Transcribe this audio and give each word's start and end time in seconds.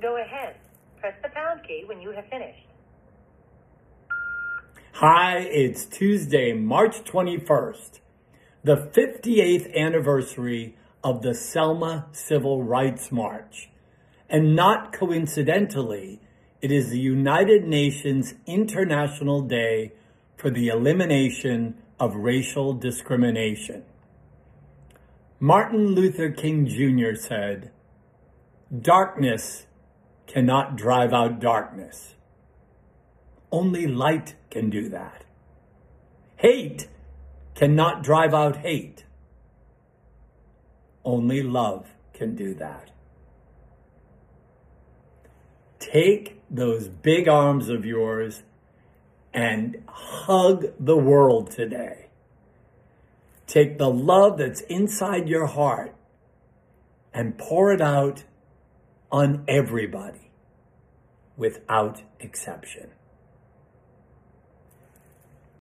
Go 0.00 0.16
ahead. 0.16 0.56
Press 0.98 1.14
the 1.22 1.28
pound 1.28 1.60
key 1.66 1.84
when 1.86 2.00
you 2.00 2.12
have 2.12 2.26
finished. 2.28 2.66
Hi, 4.92 5.38
it's 5.38 5.84
Tuesday, 5.84 6.52
March 6.54 7.04
21st, 7.04 8.00
the 8.64 8.76
58th 8.76 9.74
anniversary 9.76 10.76
of 11.04 11.22
the 11.22 11.34
Selma 11.34 12.06
Civil 12.12 12.62
Rights 12.62 13.12
March. 13.12 13.68
And 14.28 14.56
not 14.56 14.92
coincidentally, 14.92 16.20
it 16.62 16.70
is 16.70 16.90
the 16.90 16.98
United 16.98 17.64
Nations 17.64 18.34
International 18.46 19.42
Day 19.42 19.92
for 20.36 20.50
the 20.50 20.68
Elimination 20.68 21.74
of 21.98 22.14
Racial 22.14 22.72
Discrimination. 22.72 23.82
Martin 25.38 25.88
Luther 25.88 26.30
King 26.30 26.66
Jr. 26.66 27.14
said, 27.14 27.70
Darkness 28.78 29.66
cannot 30.30 30.76
drive 30.76 31.12
out 31.12 31.40
darkness. 31.40 32.14
Only 33.50 33.88
light 33.88 34.36
can 34.48 34.70
do 34.70 34.88
that. 34.88 35.24
Hate 36.36 36.86
cannot 37.56 38.04
drive 38.04 38.32
out 38.32 38.58
hate. 38.58 39.04
Only 41.04 41.42
love 41.42 41.88
can 42.12 42.36
do 42.36 42.54
that. 42.54 42.92
Take 45.80 46.40
those 46.48 46.86
big 46.86 47.26
arms 47.26 47.68
of 47.68 47.84
yours 47.84 48.44
and 49.34 49.82
hug 49.88 50.66
the 50.78 50.96
world 50.96 51.50
today. 51.50 52.06
Take 53.48 53.78
the 53.78 53.90
love 53.90 54.38
that's 54.38 54.60
inside 54.62 55.28
your 55.28 55.46
heart 55.46 55.92
and 57.12 57.36
pour 57.36 57.72
it 57.72 57.80
out 57.80 58.22
on 59.10 59.44
everybody 59.48 60.29
without 61.36 62.02
exception. 62.18 62.90